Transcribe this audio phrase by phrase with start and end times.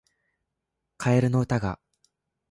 [0.97, 1.79] カエルの歌が